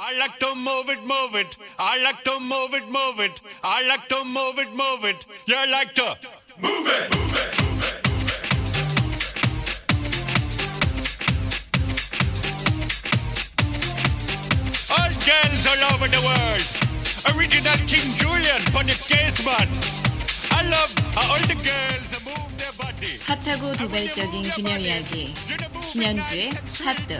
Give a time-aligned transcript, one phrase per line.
[0.00, 1.56] I like to move it, move it.
[1.76, 3.40] I like to move it, move it.
[3.64, 5.26] I like to move it, move it.
[5.46, 6.16] You like to
[6.56, 7.50] move it, move it.
[14.94, 16.62] All girls all over the world.
[17.34, 19.66] Original King Julian, Bunny Caseman.
[20.52, 21.07] I love
[23.26, 25.34] 핫하고 도발적인 그녀 이야기
[25.90, 26.50] 신현주의
[26.84, 27.18] 핫도.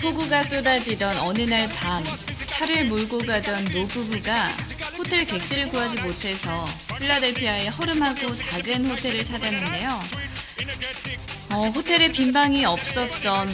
[0.00, 2.02] 폭우가 쏟아지던 어느 날 밤
[2.46, 4.48] 차를 몰고 가던 노부부가
[4.98, 6.64] 호텔 객실을 구하지 못해서
[6.98, 10.00] 필라델피아의 허름하고 작은 호텔을 찾았는데요.
[11.52, 13.48] 어, 호텔에 빈 방이 없었던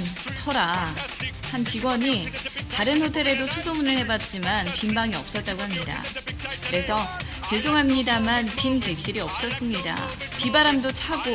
[0.45, 0.95] 터라
[1.50, 2.28] 한 직원이
[2.70, 6.02] 다른 호텔에도 수소문을 해봤지만 빈 방이 없었다고 합니다.
[6.69, 6.96] 그래서
[7.48, 9.96] 죄송합니다만 빈 객실이 없었습니다.
[10.38, 11.33] 비바람도 차고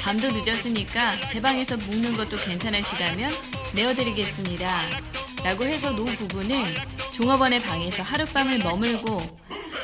[0.00, 3.30] 밤도 늦었으니까 제 방에서 묵는 것도 괜찮으시다면
[3.74, 4.68] 내어드리겠습니다.
[5.42, 6.64] 라고 해서 노 부부는
[7.14, 9.16] 종업원의 방에서 하룻밤을 머물고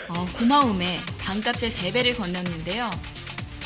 [0.08, 2.90] 어, 고마움에 방값의 3배를 건넸는데요.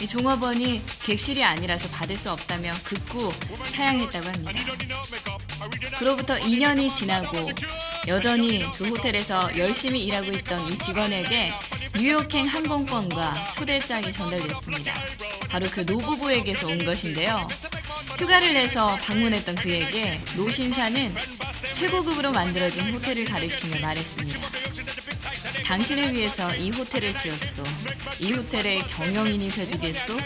[0.01, 3.33] 이 종업원이 객실이 아니라서 받을 수 없다며 극구
[3.75, 4.63] 사양했다고 합니다.
[5.99, 7.51] 그로부터 2년이 지나고
[8.07, 11.53] 여전히 그 호텔에서 열심히 일하고 있던 이 직원에게
[11.97, 14.95] 뉴욕행 항공권과 초대장이 전달됐습니다.
[15.49, 17.49] 바로 그 노부부에게서 온 것인데요.
[18.19, 21.15] 휴가를 내서 방문했던 그에게 노 신사는
[21.75, 24.58] 최고급으로 만들어진 호텔을 가리키며 말했습니다.
[25.69, 27.63] 당신을 위해서 이 호텔을 지었소.
[28.21, 30.17] 이 호텔의 경영인이 되주겠소?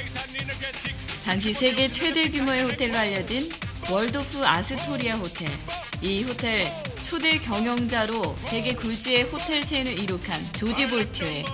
[1.24, 3.50] 당시 세계 최대 규모의 호텔로 알려진
[3.90, 5.48] 월도프 아스토리아 호텔.
[6.00, 11.44] 이 호텔 초대 경영자로 세계 굴지의 호텔 체인을 이룩한 조지 볼트의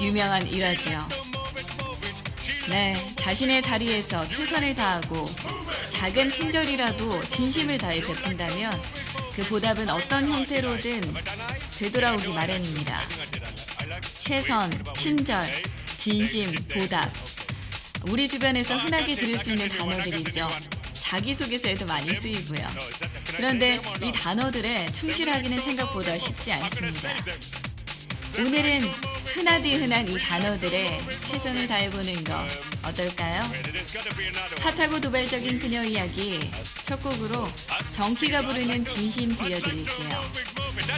[0.00, 1.06] 유명한 일화지요.
[2.70, 5.26] 네, 자신의 자리에서 최선을 다하고
[5.90, 8.72] 작은 친절이라도 진심을 다해 베푼다면
[9.36, 11.02] 그 보답은 어떤 형태로든
[11.78, 13.02] 되돌아오기 마련입니다.
[14.26, 15.42] 최선, 친절,
[15.98, 17.12] 진심, 보답.
[18.08, 20.48] 우리 주변에서 흔하게 들을 수 있는 단어들이죠.
[20.94, 22.66] 자기소개서에도 많이 쓰이고요.
[23.36, 27.10] 그런데 이 단어들에 충실하기는 생각보다 쉽지 않습니다.
[28.38, 28.80] 오늘은
[29.26, 32.46] 흔하디 흔한 이 단어들에 최선을 다해보는 거
[32.82, 33.42] 어떨까요?
[34.58, 36.40] 핫하고 도발적인 그녀 이야기
[36.82, 37.46] 첫 곡으로
[37.92, 40.53] 정키가 부르는 진심 들려드릴게요.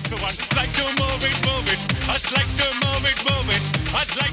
[0.06, 1.81] Like to move it, move it.
[2.09, 3.62] Us like to move it, move it.
[3.93, 4.25] Us like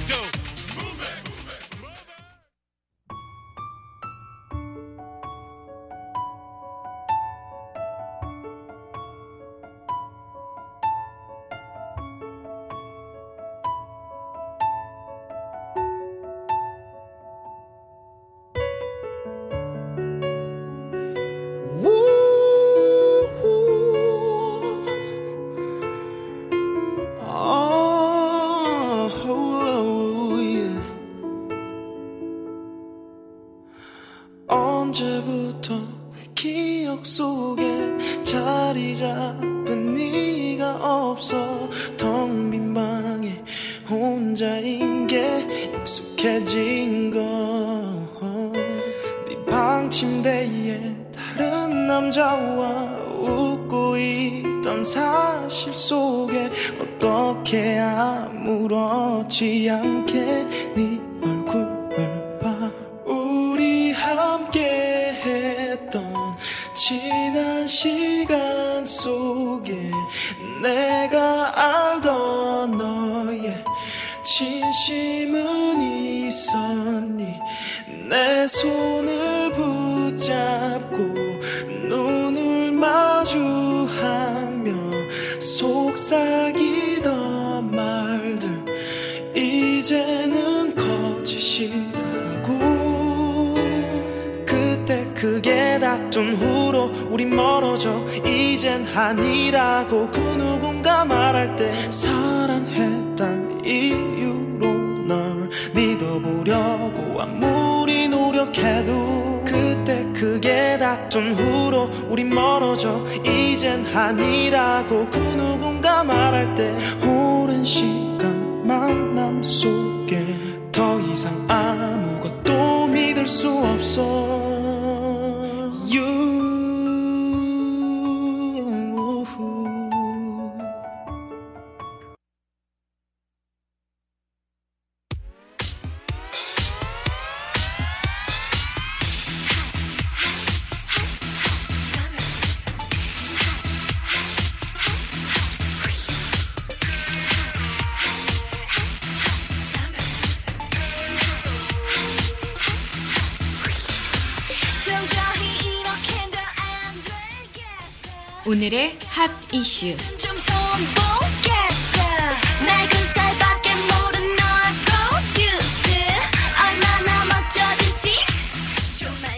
[113.94, 114.83] 이젠 아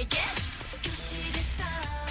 [0.10, 0.34] 겠어.
[0.84, 1.64] 교실에서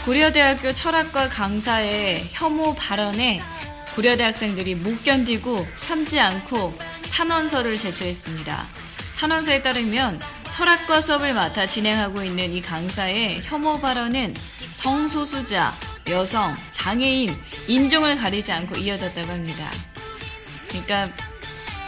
[0.06, 3.42] 고려대학교 철학과 강사의 혐오 발언에
[3.94, 6.78] 고려대 학생들이 못 견디고 참지 않고
[7.12, 8.66] 탄원서를 제출했습니다.
[9.18, 10.20] 탄원서에 따르면
[10.50, 14.34] 철학과 수업을 맡아 진행하고 있는 이 강사의 혐오 발언은
[14.72, 15.72] 성소수자,
[16.08, 17.34] 여성, 장애인,
[17.66, 19.66] 인종을 가리지 않고 이어졌다고 합니다.
[20.68, 21.08] 그러니까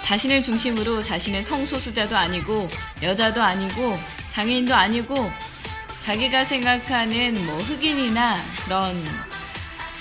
[0.01, 2.67] 자신을 중심으로 자신은 성소수자도 아니고
[3.03, 4.01] 여자도 아니고
[4.31, 5.31] 장애인도 아니고
[6.03, 8.97] 자기가 생각하는 뭐 흑인이나 그런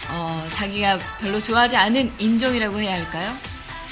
[0.08, 3.36] 어, 자기가 별로 좋아하지 않은 인종이라고 해야 할까요?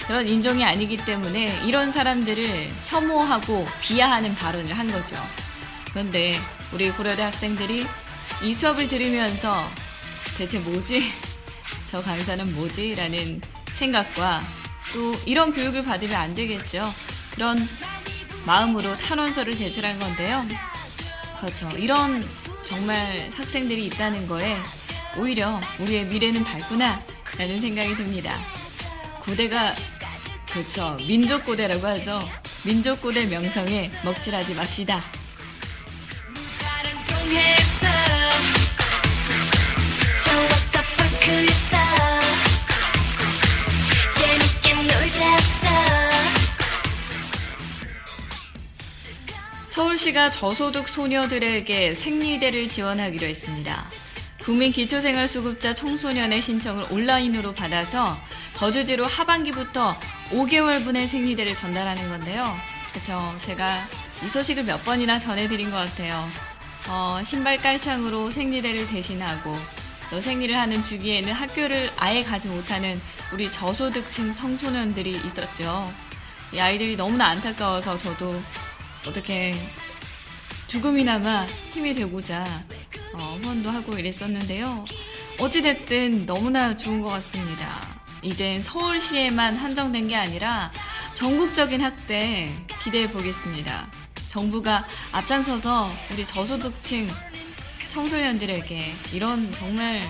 [0.08, 5.18] 그런 인종이 아니기 때문에 이런 사람들을 혐오하고 비하하는 발언을 한 거죠.
[5.90, 6.40] 그런데
[6.72, 7.86] 우리 고려대 학생들이
[8.42, 9.70] 이 수업을 들으면서
[10.38, 11.04] 대체 뭐지?
[11.90, 12.96] 저 강사는 뭐지?
[12.96, 13.40] 라는
[13.74, 14.44] 생각과
[14.94, 16.84] 또 이런 교육을 받으면 안 되겠죠.
[17.32, 17.60] 그런
[18.46, 20.46] 마음으로 탄원서를 제출한 건데요.
[21.40, 21.70] 그렇죠.
[21.78, 22.28] 이런
[22.68, 24.58] 정말 학생들이 있다는 거에
[25.18, 27.02] 오히려 우리의 미래는 밝구나
[27.38, 28.40] 라는 생각이 듭니다.
[29.22, 29.74] 고대가
[30.52, 30.98] 그렇죠.
[31.08, 32.28] 민족 고대라고 하죠.
[32.64, 35.02] 민족 고대 명성에 먹칠하지 맙시다.
[49.66, 53.90] 서울시가 저소득 소녀들에게 생리대를 지원하기로 했습니다.
[54.44, 58.16] 국민기초생활수급자 청소년의 신청을 온라인으로 받아서
[58.56, 59.96] 거주지로 하반기부터
[60.30, 62.56] 5개월분의 생리대를 전달하는 건데요.
[62.94, 63.36] 그쵸.
[63.40, 63.88] 제가
[64.24, 66.30] 이 소식을 몇 번이나 전해드린 것 같아요.
[66.88, 69.58] 어, 신발 깔창으로 생리대를 대신하고
[70.14, 73.02] 또 생리를 하는 주기에는 학교를 아예 가지 못하는
[73.34, 75.92] 우리 저소득층 청소년들이 있었죠.
[76.54, 78.40] 이 아이들이 너무나 안타까워서 저도
[79.08, 79.56] 어떻게
[80.68, 82.46] 조금이나마 힘이 되고자
[83.14, 84.86] 어, 후원도 하고 이랬었는데요.
[85.40, 87.68] 어찌됐든 너무나 좋은 것 같습니다.
[88.22, 90.72] 이젠 서울시에만 한정된 게 아니라
[91.16, 93.90] 전국적인 학대 기대해 보겠습니다.
[94.28, 97.08] 정부가 앞장서서 우리 저소득층
[97.94, 98.82] 청소년들에게
[99.14, 100.02] 이런 정말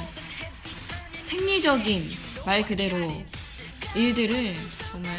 [1.26, 2.10] 생리적인
[2.46, 2.98] 말 그대로
[3.94, 4.56] 일들을
[4.90, 5.14] 정말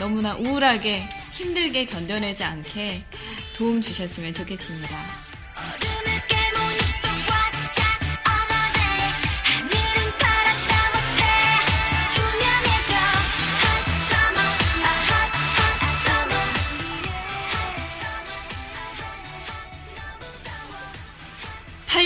[0.00, 3.04] 너무나 우울하게 힘들게 견뎌내지 않게
[3.54, 5.21] 도움 주셨으면 좋겠습니다.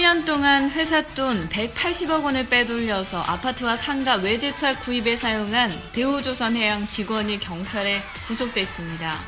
[0.06, 8.00] 8년 동안 회사 돈 180억 원을 빼돌려서 아파트와 상가 외제차 구입에 사용한 대우조선해양 직원이 경찰에
[8.28, 9.18] 구속됐습니다.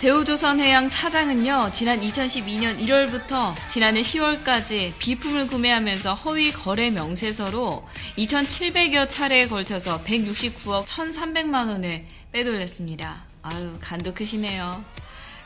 [0.00, 7.86] 대우조선해양 차장은요, 지난 2012년 1월부터 지난해 10월까지 비품을 구매하면서 허위 거래 명세서로
[8.18, 13.22] 2,700여 차례에 걸쳐서 169억 1,300만 원을 빼돌렸습니다.
[13.42, 14.84] 아유, 간도 크시네요.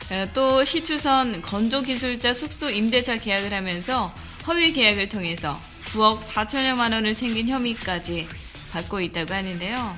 [0.09, 4.13] 어, 또 시추선 건조기술자 숙소 임대차 계약을 하면서
[4.47, 8.27] 허위 계약을 통해서 9억 4천여만 원을 챙긴 혐의까지
[8.71, 9.97] 받고 있다고 하는데요.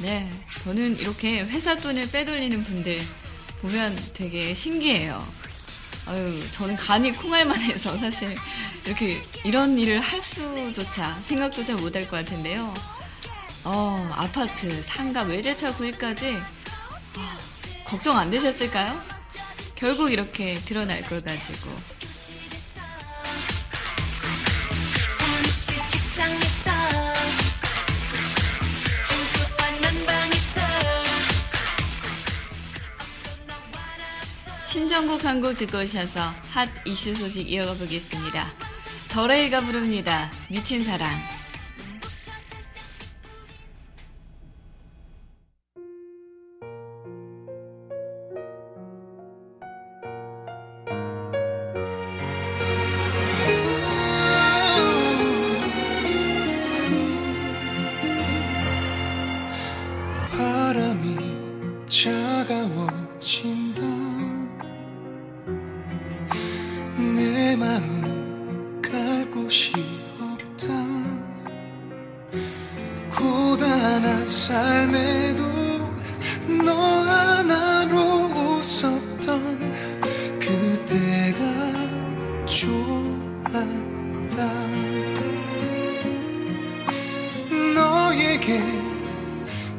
[0.00, 0.30] 네,
[0.64, 3.00] 저는 이렇게 회사 돈을 빼돌리는 분들
[3.62, 5.26] 보면 되게 신기해요.
[6.06, 8.34] 아유, 저는 간이 콩알만 해서 사실
[8.84, 12.74] 이렇게 이런 일을 할 수조차 생각조차 못할 것 같은데요.
[13.64, 16.36] 어, 아파트, 상가, 외제차 구입까지
[17.16, 17.38] 아,
[17.84, 19.19] 걱정 안 되셨을까요?
[19.80, 21.70] 결국 이렇게 드러날 걸 가지고
[25.18, 26.70] 사무실 책상에서
[29.02, 30.60] 청소한 난방에서
[34.66, 38.52] 신청곡 한곡 듣고 오셔서 핫 이슈 소식 이어가 보겠습니다.
[39.10, 40.30] 더레이가 부릅니다.
[40.50, 41.39] 미친 사랑.
[69.50, 69.72] 곳이
[70.20, 70.68] 없다.
[73.10, 75.42] 고단한 삶에도
[76.64, 79.74] 너 하나로 웃었던
[80.38, 81.40] 그때가
[82.46, 83.58] 좋았다.
[87.74, 88.62] 너에게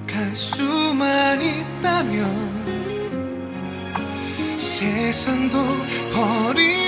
[0.05, 2.19] 갈 수만 있다면
[4.57, 5.57] 세상도
[6.13, 6.80] 버리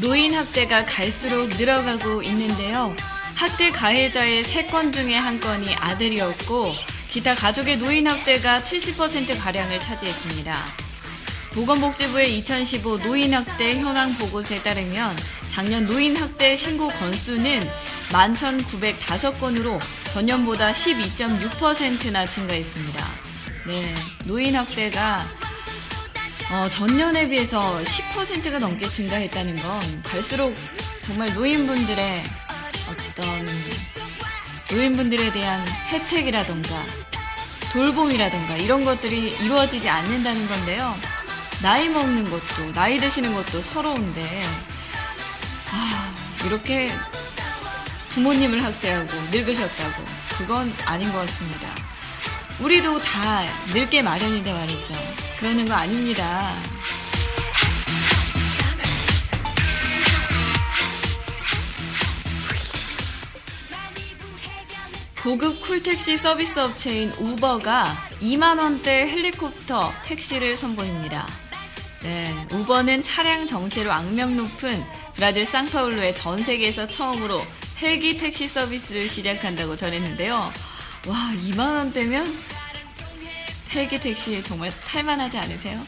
[0.00, 2.94] 노인 학대가 갈수록 늘어가고 있는데요.
[3.34, 6.72] 학대 가해자의 세 건 중에 한 건이 아들이었고
[7.08, 10.64] 기타 가족의 노인 학대가 70% 가량을 차지했습니다.
[11.54, 15.16] 보건복지부의 2015 노인 학대 현황 보고서에 따르면
[15.50, 17.68] 작년 노인 학대 신고 건수는
[18.10, 19.80] 11,905건으로
[20.12, 23.06] 전년보다 12.6%나 증가했습니다.
[23.66, 23.94] 네,
[24.26, 25.26] 노인 학대가
[26.48, 30.54] 어, 전년에 비해서 10%가 넘게 증가했다는 건 갈수록
[31.02, 32.24] 정말 노인분들의
[32.88, 33.46] 어떤
[34.70, 36.74] 노인분들에 대한 혜택이라던가
[37.72, 40.94] 돌봄이라던가 이런 것들이 이루어지지 않는다는 건데요.
[41.62, 44.44] 나이 먹는 것도 나이 드시는 것도 서러운데
[45.70, 46.12] 아,
[46.44, 46.92] 이렇게
[48.08, 50.04] 부모님을 학대하고 늙으셨다고
[50.38, 51.68] 그건 아닌 것 같습니다.
[52.58, 53.42] 우리도 다
[53.72, 55.29] 늙게 마련인데 말이죠.
[55.40, 56.52] 그러는 거 아닙니다.
[65.22, 71.26] 고급 쿨택시 서비스 업체인 우버가 2만원대 헬리콥터 택시를 선보입니다.
[72.02, 77.42] 네, 우버는 차량 정체로 악명 높은 브라질 상파울루의 전 세계에서 처음으로
[77.80, 80.34] 헬기 택시 서비스를 시작한다고 전했는데요.
[80.34, 81.16] 와,
[81.46, 82.30] 2만원대면
[83.74, 85.84] 헬기 택시 정말 탈만하지 않으세요?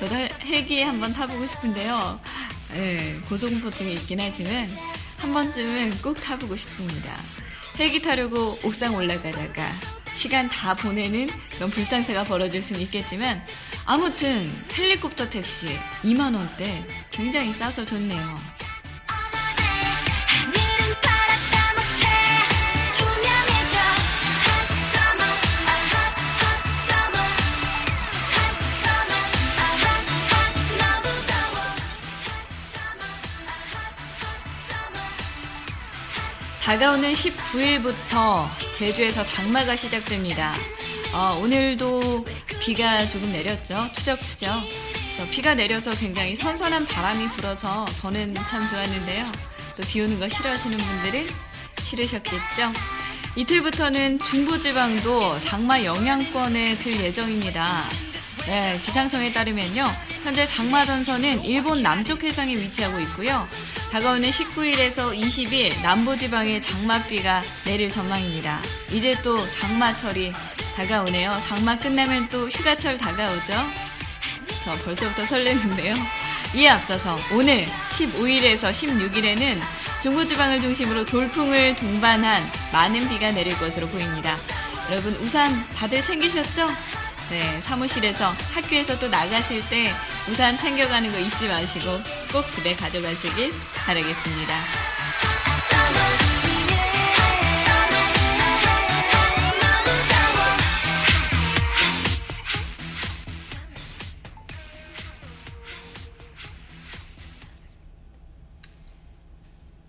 [0.00, 2.20] 저도 헬- 헬기에 한번 타보고 싶은데요.
[2.72, 4.68] 네, 고소공포증이 있긴 하지만
[5.18, 7.14] 한 번쯤은 꼭 타보고 싶습니다.
[7.78, 9.66] 헬기 타려고 옥상 올라가다가
[10.14, 13.44] 시간 다 보내는 그런 불상사가 벌어질 수는 있겠지만
[13.84, 18.40] 아무튼 헬리콥터 택시 2만 원대 굉장히 싸서 좋네요.
[36.66, 40.52] 다가오는 19일부터 제주에서 장마가 시작됩니다.
[41.14, 42.26] 어, 오늘도
[42.60, 43.88] 비가 조금 내렸죠.
[43.92, 44.64] 추적추적.
[45.04, 49.24] 그래서 비가 내려서 굉장히 선선한 바람이 불어서 저는 참 좋았는데요.
[49.76, 51.28] 또 비 오는 거 싫어하시는 분들은
[51.84, 52.72] 싫으셨겠죠.
[53.36, 57.84] 이틀부터는 중부지방도 장마 영향권에 들 예정입니다.
[58.46, 59.88] 네, 기상청에 따르면요.
[60.24, 63.46] 현재 장마 전선은 일본 남쪽 해상에 위치하고 있고요.
[63.90, 68.60] 다가오는 19일에서 20일 남부지방에 장마비가 내릴 전망입니다.
[68.90, 70.32] 이제 또 장마철이
[70.76, 71.32] 다가오네요.
[71.40, 73.54] 장마 끝나면 또 휴가철 다가오죠.
[74.64, 75.94] 저 벌써부터 설레는데요.
[76.54, 79.60] 이에 앞서서 오늘 15일에서 16일에는
[80.02, 84.36] 중부지방을 중심으로 돌풍을 동반한 많은 비가 내릴 것으로 보입니다.
[84.90, 86.68] 여러분 우산 다들 챙기셨죠?
[87.28, 89.92] 네, 사무실에서 학교에서 또 나가실 때
[90.30, 91.98] 우산 챙겨가는 거 잊지 마시고
[92.32, 94.54] 꼭 집에 가져가시길 바라겠습니다.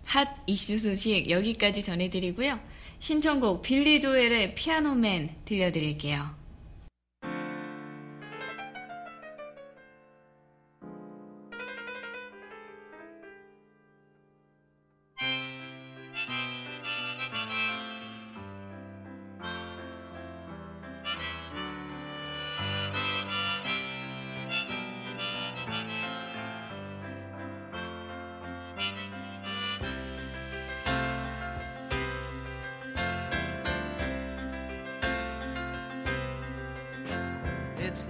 [0.06, 2.58] 핫 이슈 소식 여기까지 전해드리고요.
[2.98, 6.37] 신청곡 빌리 조엘의 피아노맨 들려드릴게요.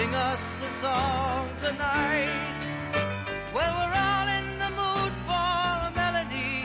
[0.00, 2.30] Sing us a song tonight.
[3.54, 6.64] Well, we're all in the mood for a melody,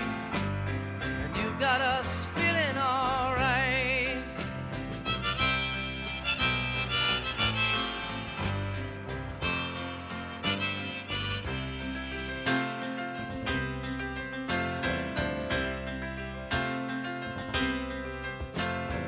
[1.02, 4.24] and you've got us feeling alright.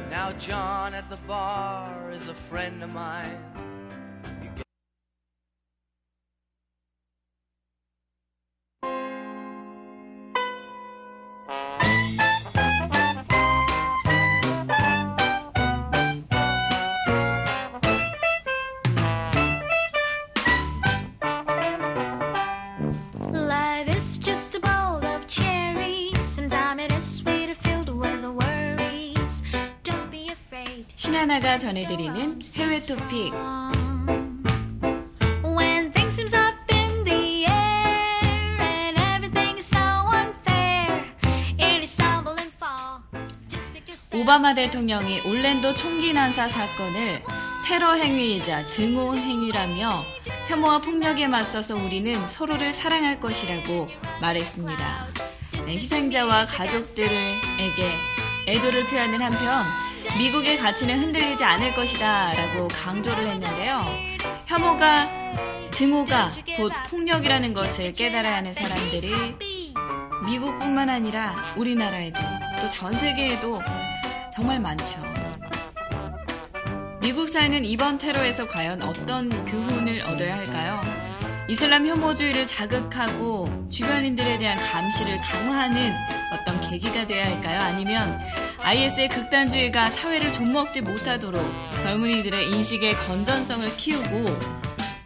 [0.09, 3.46] Now, John at the bar is a friend of mine.
[31.47, 33.33] 신하나가 전해드리는 해외 토픽
[35.43, 41.05] When things seems up in the air and everything is so unfair,
[41.57, 42.99] and you stumble and fall
[43.47, 44.13] just because.
[44.13, 47.23] 오바마 대통령이 올랜도 총기 난사 사건을
[47.65, 50.03] 테러 행위이자 증오 행위라며
[50.49, 53.87] 혐오와 폭력에 맞서서 우리는 서로를 사랑할 것이라고
[54.19, 55.07] 말했습니다.
[55.65, 57.91] 네, 희생자와 가족들에게
[58.47, 59.86] 애도를 표하는 한편
[60.17, 63.85] 미국의 가치는 흔들리지 않을 것이다 라고 강조를 했는데요.
[64.47, 65.07] 혐오가
[65.71, 69.13] 증오가 곧 폭력이라는 것을 깨달아야 하는 사람들이
[70.25, 72.19] 미국뿐만 아니라 우리나라에도
[72.61, 73.61] 또 전 세계에도
[74.33, 74.99] 정말 많죠.
[76.99, 80.81] 미국 사회는 이번 테러에서 과연 어떤 교훈을 얻어야 할까요?
[81.47, 85.93] 이슬람 혐오주의를 자극하고 주변인들에 대한 감시를 강화하는
[86.33, 87.61] 어떤 계기가 되어야 할까요?
[87.61, 88.19] 아니면
[88.59, 91.43] IS의 극단주의가 사회를 좀먹지 못하도록
[91.79, 94.25] 젊은이들의 인식의 건전성을 키우고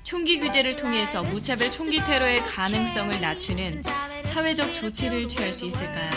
[0.04, 3.84] 총기 규제를 통해서 무차별 총기 테러의 가능성을 낮추는
[4.26, 6.12] 사회적 조치를 취할 수 있을까요?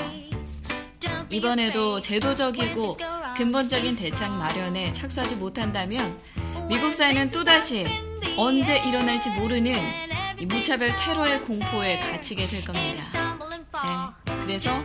[1.31, 2.97] 이번에도 제도적이고
[3.37, 6.19] 근본적인 대책 마련에 착수하지 못한다면
[6.69, 7.87] 미국 사회는 또다시
[8.37, 9.75] 언제 일어날지 모르는
[10.39, 13.03] 이 무차별 테러의 공포에 갇히게 될 겁니다.
[14.24, 14.85] 네, 그래서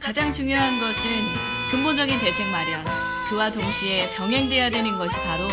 [0.00, 1.10] 가장 중요한 것은
[1.72, 2.84] 근본적인 대책 마련,
[3.28, 5.48] 그와 동시에 병행돼야 되는 것이 바로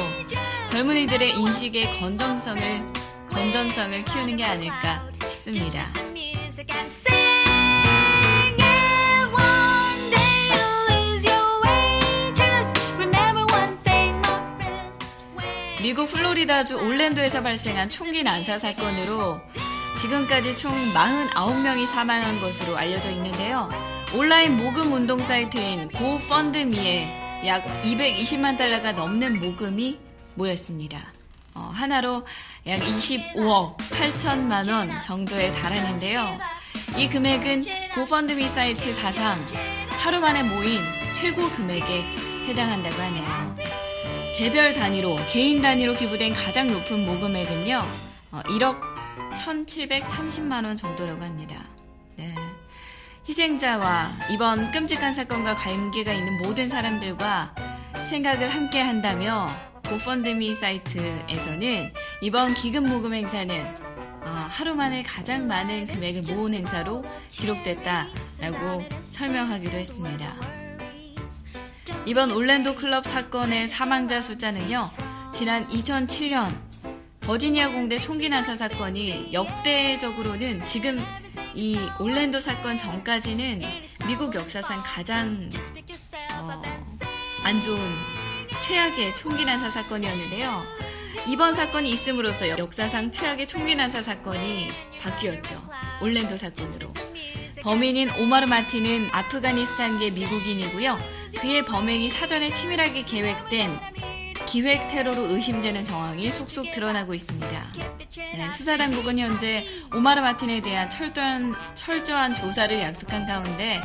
[0.69, 2.93] 젊은이들의 인식의 건전성을
[3.27, 5.83] 건전성을 키우는 게 아닐까 싶습니다.
[15.81, 19.41] 미국 플로리다주 올랜도에서 발생한 총기 난사 사건으로
[19.97, 23.69] 지금까지 총 49명이 사망한 것으로 알려져 있는데요.
[24.13, 29.99] 온라인 모금 운동 사이트인 고펀드미에 약 220만 달러가 넘는 모금이
[30.35, 31.13] 모였습니다.
[31.55, 32.25] 어, 하나로
[32.67, 36.39] 약 25억 8천만 원 정도에 달하는데요.
[36.97, 39.43] 이 금액은 고펀드미 사이트 사상
[39.89, 40.81] 하루 만에 모인
[41.15, 42.03] 최고 금액에
[42.47, 43.55] 해당한다고 하네요.
[44.37, 47.85] 개별 단위로, 개인 단위로 기부된 가장 높은 모금액은요,
[48.31, 48.92] 어, 1억
[49.33, 51.63] 1,730만 원 정도라고 합니다.
[52.15, 52.35] 네.
[53.27, 57.55] 희생자와 이번 끔찍한 사건과 관계가 있는 모든 사람들과
[58.09, 59.47] 생각을 함께 한다며
[59.87, 63.75] 고펀드미 사이트에서는 이번 기금 모금 행사는
[64.25, 70.33] 어, 하루 만에 가장 많은 금액을 모은 행사로 기록됐다라고 설명하기도 했습니다.
[72.05, 74.89] 이번 올랜도 클럽 사건의 사망자 숫자는요,
[75.33, 76.72] 지난 2007년
[77.25, 81.03] 버지니아 공대 총기 난사 사건이 역대적으로는 지금
[81.55, 83.61] 이 올랜도 사건 전까지는
[84.05, 85.49] 미국 역사상 가장
[86.33, 86.61] 어,
[87.43, 87.79] 안 좋은
[88.67, 90.63] 최악의 총기 난사 사건이었는데요.
[91.27, 94.67] 이번 사건이 있음으로써 역사상 최악의 총기 난사 사건이
[95.01, 95.61] 바뀌었죠.
[96.01, 96.91] 올랜도 사건으로.
[97.61, 100.97] 범인인 오마르 마틴은 아프가니스탄계 미국인이고요.
[101.39, 103.92] 그의 범행이 사전에 치밀하게 계획된
[104.53, 107.73] 기획 테러로 의심되는 정황이 속속 드러나고 있습니다.
[108.15, 113.81] 네, 수사당국은 현재 오마르 마틴에 대한 철저한, 철저한 조사를 약속한 가운데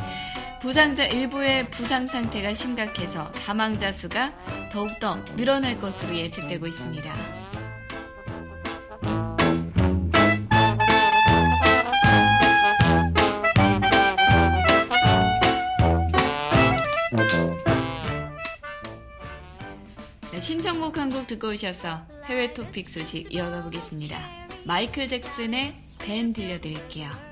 [0.61, 4.31] 부상자 일부의 부상 상태가 심각해서 사망자 수가
[4.71, 7.48] 더욱더 늘어날 것으로 예측되고 있습니다.
[20.39, 24.19] 신청곡 한 곡 듣고 오셔서 해외 토픽 소식 이어가 보겠습니다.
[24.63, 27.28] 마이클 잭슨의 밴 들려드릴게요.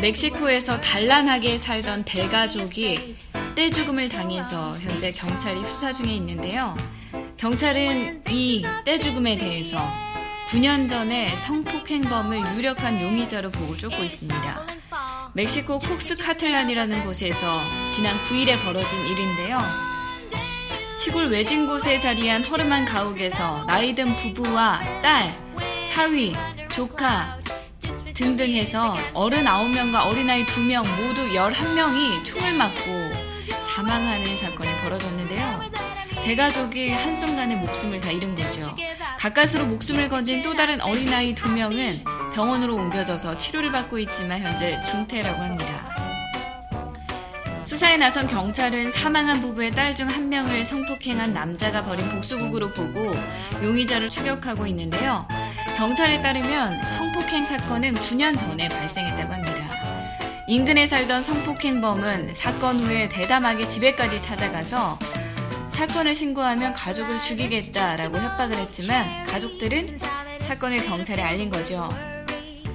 [0.00, 3.16] 멕시코에서 단란하게 살던 대가족이
[3.54, 6.76] 떼죽음을 당해서 현재 경찰이 수사 중에 있는데요.
[7.38, 9.78] 경찰은 이 떼죽음에 대해서
[10.48, 14.66] 9년 전에 성폭행범을 유력한 용의자로 보고 쫓고 있습니다.
[15.32, 17.60] 멕시코 콕스카틀란이라는 곳에서
[17.92, 19.60] 지난 9일에 벌어진 일인데요.
[20.98, 25.38] 시골 외진 곳에 자리한 허름한 가옥에서 나이든 부부와 딸,
[25.94, 26.34] 사위,
[26.70, 27.38] 조카
[28.16, 32.80] 등등 해서 어른 9명과 어린아이 2명 모두 11명이 총을 맞고
[33.60, 35.60] 사망하는 사건이 벌어졌는데요.
[36.24, 38.74] 대가족이 한순간에 목숨을 다 잃은 거죠.
[39.18, 45.86] 가까스로 목숨을 건진 또 다른 어린아이 2명은 병원으로 옮겨져서 치료를 받고 있지만 현재 중태라고 합니다.
[47.64, 53.12] 수사에 나선 경찰은 사망한 부부의 딸 중 한 명을 성폭행한 남자가 벌인 복수국으로 보고
[53.62, 55.26] 용의자를 추격하고 있는데요.
[55.76, 59.68] 경찰에 따르면 성폭행 사건은 9년 전에 발생했다고 합니다.
[60.48, 64.98] 인근에 살던 성폭행범은 사건 후에 대담하게 집에까지 찾아가서
[65.68, 69.98] 사건을 신고하면 가족을 죽이겠다라고 협박을 했지만 가족들은
[70.40, 71.94] 사건을 경찰에 알린 거죠.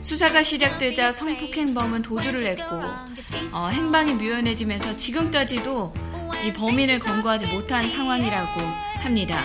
[0.02, 2.76] 수사가 시작되자 성폭행범은 도주를 했고
[3.54, 5.92] 어, 행방이 묘연해지면서 지금까지도
[6.46, 8.62] 이 범인을 검거하지 못한 상황이라고
[9.00, 9.42] 합니다.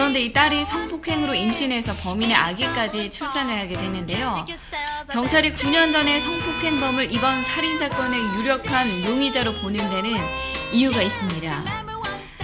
[0.00, 4.46] 그런데 이 딸이 성폭행으로 임신해서 범인의 아기까지 출산을 하게 되는데요.
[5.12, 10.18] 경찰이 9년 전에 성폭행범을 이번 살인사건의 유력한 용의자로 보는 데는
[10.72, 11.84] 이유가 있습니다.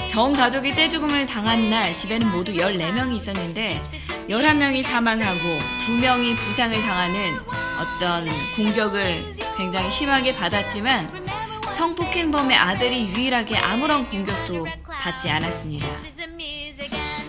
[0.06, 3.80] 전 가족이 떼죽음을 당한 날 집에는 모두 14명이 있었는데
[4.28, 5.40] 11명이 사망하고
[5.80, 7.38] 2명이 부상을 당하는
[7.80, 11.26] 어떤 공격을 굉장히 심하게 받았지만
[11.72, 15.86] 성폭행범의 아들이 유일하게 아무런 공격도 받지 않았습니다.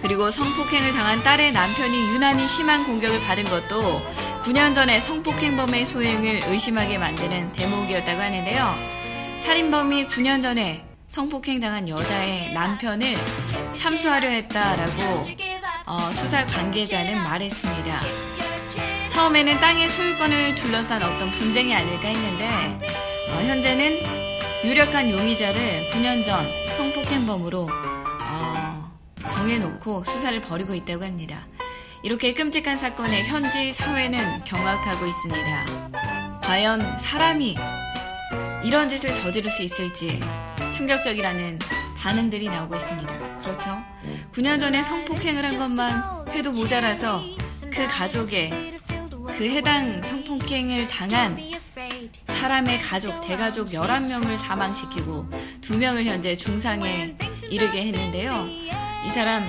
[0.07, 3.99] 그리고 성폭행을 당한 딸의 남편이 유난히 심한 공격을 받은 것도
[4.41, 8.73] 9년 전에 성폭행범의 소행을 의심하게 만드는 대목이었다고 하는데요.
[9.41, 13.17] 살인범이 9년 전에 성폭행 당한 여자의 남편을
[13.75, 15.27] 참수하려 했다라고
[15.85, 18.01] 어, 수사 관계자는 말했습니다.
[19.09, 22.47] 처음에는 땅의 소유권을 둘러싼 어떤 분쟁이 아닐까 했는데
[23.29, 23.97] 어, 현재는
[24.63, 28.06] 유력한 용의자를 9년 전 성폭행범으로 어,
[29.27, 31.45] 정해놓고 수사를 벌이고 있다고 합니다.
[32.03, 36.39] 이렇게 끔찍한 사건에 현지 사회는 경악하고 있습니다.
[36.43, 37.57] 과연 사람이
[38.63, 40.19] 이런 짓을 저지를 수 있을지
[40.71, 41.59] 충격적이라는
[41.97, 43.37] 반응들이 나오고 있습니다.
[43.39, 43.77] 그렇죠?
[44.33, 47.21] 9년 전에 성폭행을 한 것만 해도 모자라서
[47.71, 48.77] 그 가족의
[49.35, 51.37] 그 해당 성폭행을 당한
[52.27, 55.29] 사람의 가족, 대가족 11명을 사망시키고
[55.61, 57.15] 2명을 현재 중상에
[57.49, 58.66] 이르게 했는데요.
[59.07, 59.47] 이 사람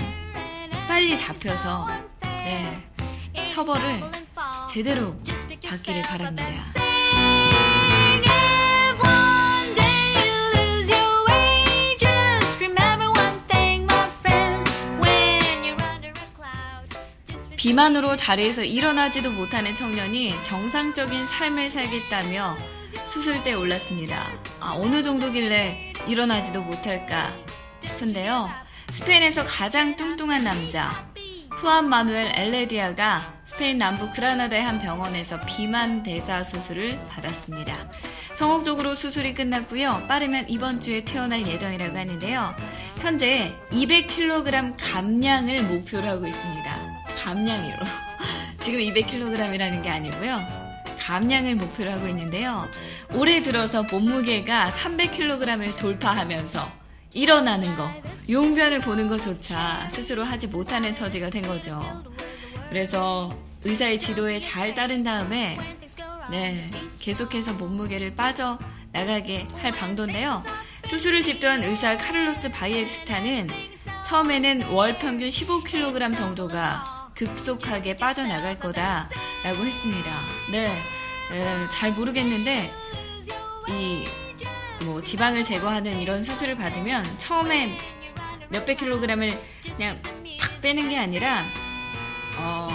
[0.87, 1.89] 빨리 잡혀서
[2.23, 2.81] 네,
[3.49, 4.01] 처벌을
[4.69, 5.17] 제대로
[5.67, 6.49] 받기를 바랍니다.
[17.57, 22.57] 비만으로 자리에서 일어나지도 못하는 청년이 정상적인 삶을 살겠다며
[23.07, 24.25] 수술대에 올랐습니다.
[24.61, 27.35] 아, 어느 정도길래 일어나지도 못할까
[27.85, 28.68] 싶은데요.
[28.91, 30.91] 스페인에서 가장 뚱뚱한 남자,
[31.51, 37.91] 후안 마누엘 엘레디아가 스페인 남부 그라나다의 한 병원에서 비만 대사 수술을 받았습니다.
[38.35, 40.07] 성공적으로 수술이 끝났고요.
[40.09, 42.55] 빠르면 이번 주에 태어날 예정이라고 하는데요.
[43.01, 47.05] 현재 200kg 감량을 목표로 하고 있습니다.
[47.17, 47.77] 감량으로.
[48.61, 50.41] 지금 200kg이라는 게 아니고요.
[50.99, 52.69] 감량을 목표로 하고 있는데요.
[53.13, 56.78] 올해 들어서 몸무게가 300kg을 돌파하면서
[57.13, 57.91] 일어나는 거,
[58.31, 62.05] 용변을 보는 것조차 스스로 하지 못하는 처지가 된 거죠.
[62.69, 65.59] 그래서 의사의 지도에 잘 따른 다음에
[66.31, 66.61] 네,
[67.01, 68.59] 계속해서 몸무게를 빠져
[68.93, 70.43] 나가게 할 방도인데요.
[70.87, 73.49] 수술을 집도한 의사 카를로스 바이에스타는
[74.05, 80.11] 처음에는 월 평균 15kg 정도가 급속하게 빠져나갈 거다라고 했습니다.
[80.53, 82.71] 네, 에, 잘 모르겠는데
[83.69, 84.05] 이
[84.85, 87.77] 뭐 지방을 제거하는 이런 수술을 받으면 처음에
[88.51, 89.39] 몇백 킬로그램을
[89.77, 89.97] 그냥
[90.41, 91.45] 팍 빼는 게 아니라
[92.39, 92.69] 어,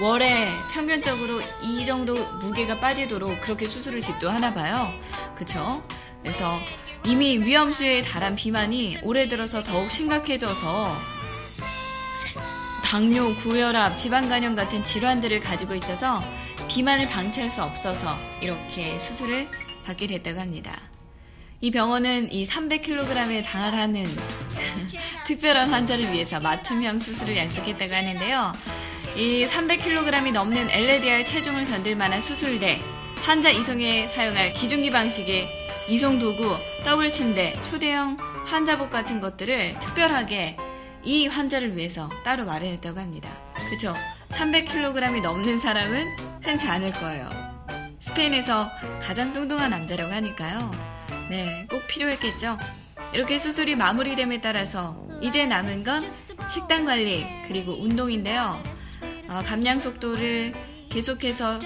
[0.00, 4.92] 월에 평균적으로 이 정도 무게가 빠지도록 그렇게 수술을 집도하나 봐요.
[5.34, 5.82] 그쵸?
[6.22, 6.58] 그래서
[7.04, 11.18] 이미 위험수에 달한 비만이 올해 들어서 더욱 심각해져서
[12.84, 16.22] 당뇨, 고혈압, 지방간염 같은 질환들을 가지고 있어서
[16.68, 19.48] 비만을 방치할 수 없어서 이렇게 수술을
[19.84, 20.80] 받게 됐다고 합니다.
[21.60, 24.06] 이 병원은 이 300kg에 당하는
[25.26, 28.52] 특별한 환자를 위해서 맞춤형 수술을 약속했다고 하는데요.
[29.16, 32.80] 이 300kg이 넘는 엘레디아의 체중을 견딜 만한 수술대,
[33.22, 35.48] 환자 이송에 사용할 기중기 방식의
[35.88, 36.44] 이송 도구,
[36.84, 40.56] 더블 침대, 초대형 환자복 같은 것들을 특별하게
[41.02, 43.30] 이 환자를 위해서 따로 마련했다고 합니다.
[43.68, 43.96] 그쵸?
[44.30, 46.06] 300kg이 넘는 사람은
[46.40, 47.28] 흔치 않을 거예요.
[47.98, 48.70] 스페인에서
[49.02, 50.97] 가장 뚱뚱한 남자라고 하니까요.
[51.28, 52.58] 네, 꼭 필요했겠죠?
[53.12, 56.10] 이렇게 수술이 마무리됨에 따라서 이제 남은 건
[56.50, 58.62] 식단 관리 그리고 운동인데요.
[59.28, 60.54] 어, 감량 속도를
[60.90, 61.58] 계속해서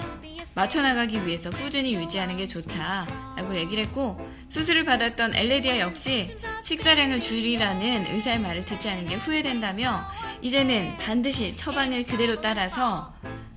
[0.53, 8.39] 맞춰나가기 위해서 꾸준히 유지하는 게 좋다라고 얘기를 했고 수술을 받았던 엘레디아 역시 식사량을 줄이라는 의사의
[8.39, 10.05] 말을 듣지 않은 게 후회된다며
[10.41, 13.13] 이제는 반드시 처방을 그대로 따라서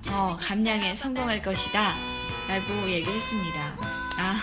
[0.08, 1.94] 어, 감량에 성공할 것이다
[2.48, 3.76] 라고 얘기했습니다.
[4.18, 4.36] 아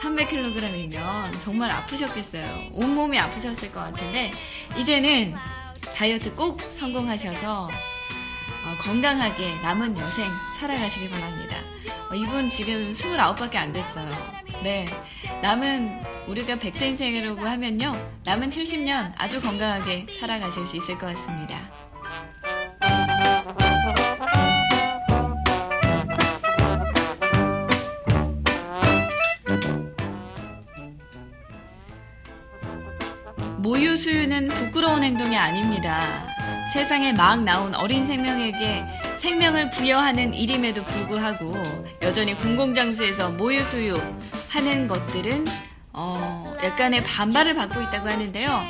[0.00, 2.70] 300kg이면 정말 아프셨겠어요.
[2.72, 4.30] 온몸이 아프셨을 것 같은데
[4.76, 5.34] 이제는
[5.96, 10.26] 다이어트 꼭 성공하셔서 어, 건강하게 남은 여생
[10.58, 11.56] 살아가시길 바랍니다.
[12.10, 14.10] 어, 이분 지금 29밖에 안 됐어요.
[14.62, 14.86] 네.
[15.42, 18.20] 남은 우리가 100세 인생이라고 하면요.
[18.24, 21.89] 남은 70년 아주 건강하게 살아가실 수 있을 것 같습니다.
[34.30, 36.24] 수유는 부끄러운 행동이 아닙니다.
[36.72, 38.84] 세상에 막 나온 어린 생명에게
[39.18, 41.52] 생명을 부여하는 일임에도 불구하고
[42.00, 44.00] 여전히 공공장소에서 모유 수유
[44.48, 45.46] 하는 것들은
[45.92, 48.62] 어, 약간의 반발을 받고 있다고 하는데요.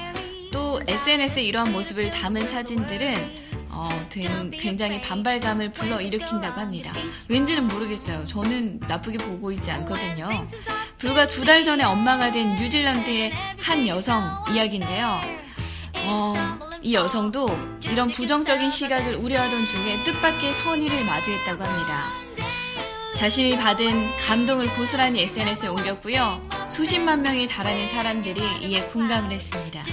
[0.50, 6.90] 또 SNS에 이러한 모습을 담은 사진들은 어, 된- 굉장히 반발감을 불러일으킨다고 합니다.
[7.28, 8.24] 왠지는 모르겠어요.
[8.24, 10.28] 저는 나쁘게 보고 있지 않거든요.
[10.96, 15.20] 불과 두 달 전에 엄마가 된 뉴질랜드의 한 여성 이야기인데요.
[16.10, 16.34] 어,
[16.82, 17.48] 이 여성도
[17.84, 22.04] 이런 부정적인 시각을 우려하던 중에 뜻밖의 선의를 마주했다고 합니다.
[23.16, 26.42] 자신이 받은 감동을 고스란히 SNS에 옮겼고요.
[26.68, 29.84] 수십만 명이 달하는 사람들이 이에 공감을 했습니다.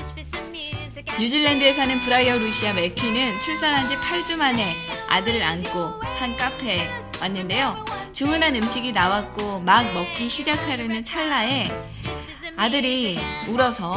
[1.19, 4.73] 뉴질랜드에 사는 브라이어 루시아 맥퀴는 출산한 지 8주 만에
[5.09, 6.89] 아들을 안고 한 카페에
[7.21, 7.83] 왔는데요.
[8.13, 11.69] 주문한 음식이 나왔고 막 먹기 시작하려는 찰나에
[12.55, 13.93] 아들이 울어서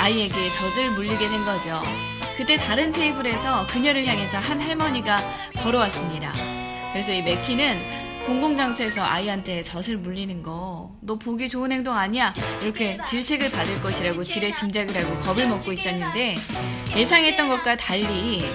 [0.00, 1.82] 아이에게 젖을 물리게 된 거죠.
[2.34, 5.18] 그때 다른 테이블에서 그녀를 향해서 한 할머니가
[5.58, 6.32] 걸어왔습니다.
[6.92, 12.32] 그래서 이 맥키는 공공장소에서 아이한테 젖을 물리는 거, 너 보기 좋은 행동 아니야?
[12.62, 16.38] 이렇게 질책을 받을 것이라고 지레 짐작을 하고 겁을 먹고 있었는데,
[16.96, 18.46] 예상했던 것과 달리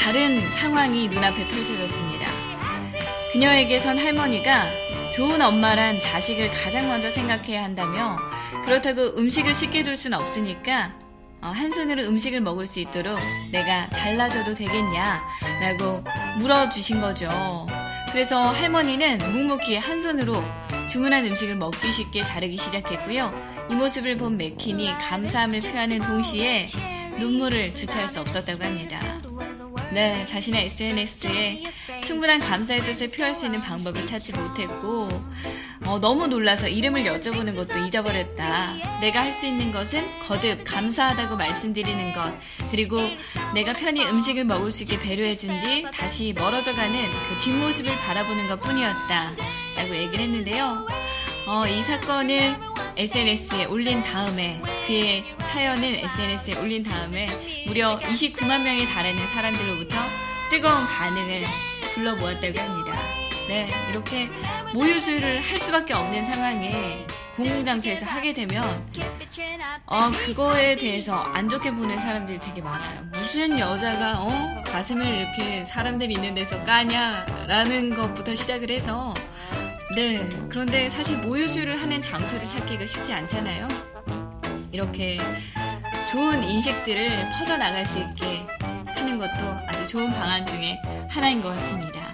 [0.00, 2.28] 다른 상황이 눈앞에 펼쳐졌습니다.
[3.32, 4.52] 그녀에게선 할머니가
[5.14, 8.18] 좋은 엄마란 자식을 가장 먼저 생각해야 한다며
[8.64, 10.92] 그렇다고 음식을 쉽게 둘 수는 없으니까
[11.40, 13.20] 어, 한 손으로 음식을 먹을 수 있도록
[13.52, 15.22] 내가 잘라줘도 되겠냐?
[15.60, 16.02] 라고
[16.40, 17.30] 물어주신 거죠.
[18.10, 20.42] 그래서 할머니는 묵묵히 한 손으로
[20.88, 23.32] 주문한 음식을 먹기 쉽게 자르기 시작했고요.
[23.70, 26.68] 이 모습을 본 맥킨이 감사함을 표하는 동시에
[27.20, 29.00] 눈물을 주체할 수 없었다고 합니다.
[29.94, 31.62] 네, 자신의 SNS에
[32.02, 35.08] 충분한 감사의 뜻을 표할 수 있는 방법을 찾지 못했고,
[35.86, 38.98] 어, 너무 놀라서 이름을 여쭤보는 것도 잊어버렸다.
[39.00, 42.34] 내가 할 수 있는 것은 거듭 감사하다고 말씀드리는 것,
[42.72, 43.00] 그리고
[43.54, 46.92] 내가 편히 음식을 먹을 수 있게 배려해준 뒤 다시 멀어져가는
[47.28, 49.32] 그 뒷모습을 바라보는 것 뿐이었다.
[49.76, 50.86] 라고 얘기를 했는데요.
[51.46, 52.56] 어, 이 사건을
[52.96, 57.28] SNS에 올린 다음에 그의 사연을 SNS에 올린 다음에
[57.66, 59.96] 무려 29만 명에 달하는 사람들로부터
[60.48, 61.42] 뜨거운 반응을
[61.92, 62.98] 불러 모았다고 합니다.
[63.48, 64.30] 네, 이렇게
[64.72, 68.88] 모유수유를 할 수밖에 없는 상황에 공공장소에서 하게 되면
[69.86, 73.02] 어 그거에 대해서 안 좋게 보는 사람들이 되게 많아요.
[73.12, 79.12] 무슨 여자가 어 가슴을 이렇게 사람들이 있는 데서 까냐라는 것부터 시작을 해서
[79.94, 83.68] 네 그런데 사실 모유 수유를 하는 장소를 찾기가 쉽지 않잖아요.
[84.72, 85.18] 이렇게
[86.10, 88.44] 좋은 인식들을 퍼져 나갈 수 있게
[88.86, 92.12] 하는 것도 아주 좋은 방안 중에 하나인 것 같습니다.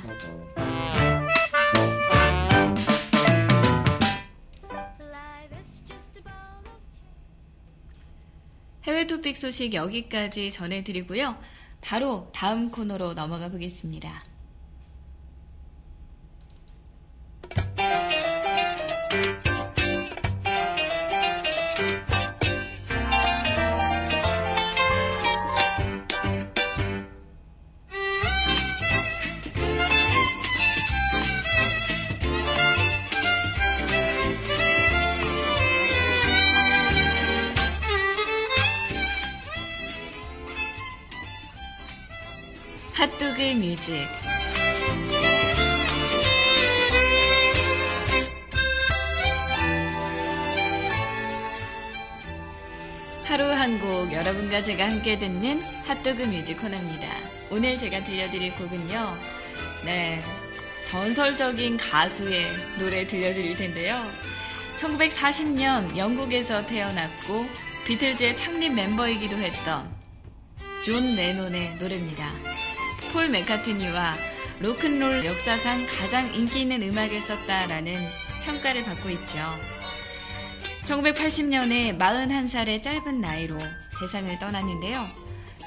[8.84, 11.38] 해외 토픽 소식 여기까지 전해드리고요.
[11.80, 14.29] 바로 다음 코너로 넘어가 보겠습니다.
[43.40, 44.06] 핫도그 뮤직
[53.24, 57.08] 하루 한 곡 여러분과 제가 함께 듣는 핫도그 뮤직 코너입니다.
[57.50, 59.16] 오늘 제가 들려드릴 곡은요.
[59.86, 60.20] 네.
[60.84, 64.04] 전설적인 가수의 노래 들려드릴 텐데요.
[64.76, 67.46] 1940년 영국에서 태어났고
[67.86, 69.90] 비틀즈의 창립 멤버이기도 했던
[70.84, 72.49] 존 레논의 노래입니다.
[73.12, 74.14] 폴 맥카트니와
[74.60, 77.96] 로큰롤 역사상 가장 인기 있는 음악을 썼다라는
[78.44, 79.38] 평가를 받고 있죠.
[80.84, 83.58] 1980년에 41살의 짧은 나이로
[83.98, 85.08] 세상을 떠났는데요.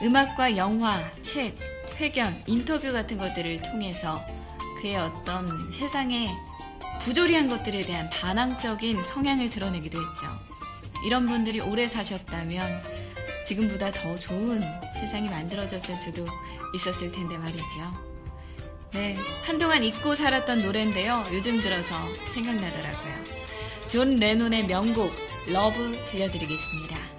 [0.01, 1.59] 음악과 영화, 책,
[1.97, 4.23] 회견, 인터뷰 같은 것들을 통해서
[4.81, 6.29] 그의 어떤 세상의
[7.01, 10.27] 부조리한 것들에 대한 반항적인 성향을 드러내기도 했죠.
[11.05, 13.02] 이런 분들이 오래 사셨다면
[13.45, 14.61] 지금보다 더 좋은
[14.99, 16.25] 세상이 만들어졌을 수도
[16.73, 18.13] 있었을 텐데 말이죠.
[18.93, 21.23] 네, 한동안 잊고 살았던 노래인데요.
[21.31, 21.95] 요즘 들어서
[22.31, 23.13] 생각나더라고요.
[23.87, 25.11] 존 레논의 명곡
[25.47, 27.12] Love 들려드리겠습니다.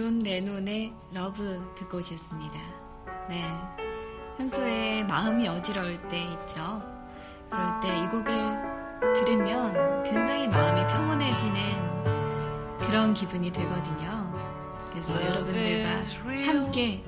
[0.00, 2.58] 존 레논의 Love 듣고 오셨습니다.
[3.28, 3.44] 네.
[4.38, 6.82] 평소에 마음이 어지러울 때 있죠.
[7.50, 8.24] 그럴 때 이 곡을
[9.14, 14.34] 들으면 굉장히 마음이 평온해지는 그런 기분이 들거든요.
[14.90, 15.90] 그래서 여러분들과
[16.46, 17.04] 함께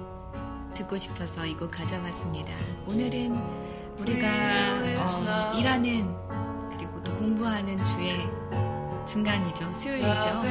[0.74, 2.52] 듣고 싶어서 이 곡 가져왔습니다.
[2.86, 3.34] 오늘은
[4.00, 4.28] 우리가
[4.98, 6.14] 어, 일하는
[6.76, 8.18] 그리고 또 공부하는 주의
[9.12, 9.70] 중간이죠.
[9.74, 10.42] 수요일이죠.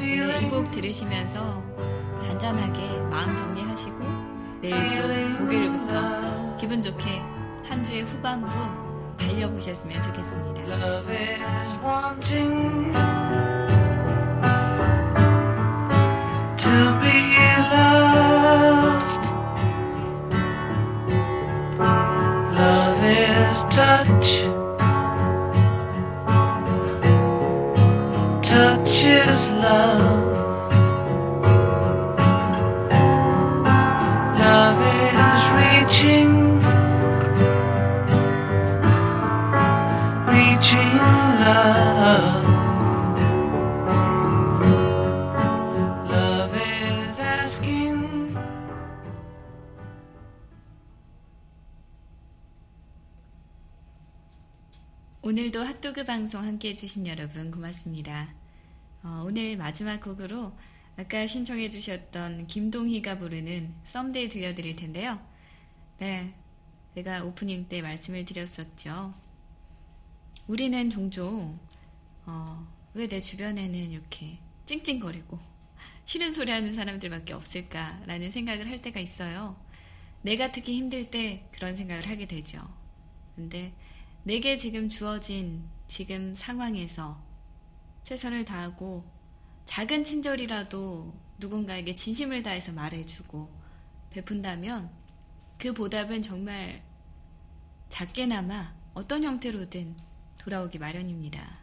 [0.00, 1.60] 이 곡 들으시면서
[2.22, 3.98] 잔잔하게 마음 정리하시고
[4.60, 7.20] 내일 또 목요일부터 기분 좋게
[7.68, 8.48] 한 주의 후반부
[9.18, 10.60] 달려보셨으면 좋겠습니다.
[10.62, 11.10] Love
[56.10, 58.34] 방송 함께 해주신 여러분 고맙습니다.
[59.04, 60.52] 어, 오늘 마지막 곡으로
[60.96, 65.24] 아까 신청해 주셨던 김동희가 부르는 썸데이 들려드릴 텐데요.
[65.98, 66.34] 네,
[66.96, 69.14] 제가 오프닝 때 말씀을 드렸었죠.
[70.48, 71.60] 우리는 종종
[72.26, 75.38] 어, 왜 내 주변에는 이렇게 찡찡거리고
[76.06, 79.56] 싫은 소리 하는 사람들밖에 없을까라는 생각을 할 때가 있어요.
[80.22, 82.68] 내가 특히 힘들 때 그런 생각을 하게 되죠.
[83.36, 83.72] 근데
[84.24, 87.20] 내게 지금 주어진 지금 상황에서
[88.04, 89.04] 최선을 다하고
[89.64, 93.50] 작은 친절이라도 누군가에게 진심을 다해서 말해주고
[94.10, 94.90] 베푼다면
[95.58, 96.82] 그 보답은 정말
[97.88, 99.96] 작게나마 어떤 형태로든
[100.38, 101.58] 돌아오기 마련입니다.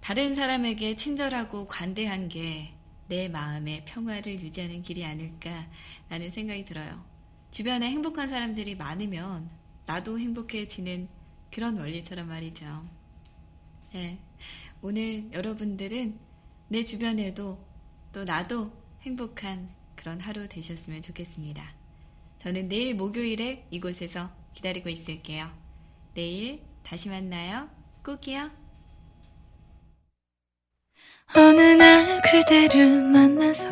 [0.00, 7.04] 다른 사람에게 친절하고 관대한 게 내 마음의 평화를 유지하는 길이 아닐까라는 생각이 들어요.
[7.50, 9.50] 주변에 행복한 사람들이 많으면
[9.84, 11.08] 나도 행복해지는
[11.52, 12.88] 그런 원리처럼 말이죠.
[13.92, 14.18] 네.
[14.80, 16.18] 오늘 여러분들은
[16.68, 17.62] 내 주변에도
[18.10, 18.72] 또 나도
[19.02, 21.74] 행복한 그런 하루 되셨으면 좋겠습니다.
[22.38, 25.50] 저는 내일 목요일에 이곳에서 기다리고 있을게요.
[26.14, 27.68] 내일 다시 만나요.
[28.02, 28.50] 꼭이요.
[31.36, 33.68] 어느 날 그대를 만나서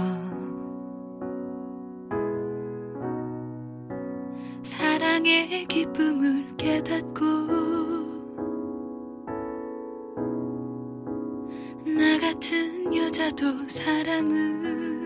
[4.62, 7.59] 사랑의 기쁨을 깨닫고
[13.10, 14.99] 여자도 사랑을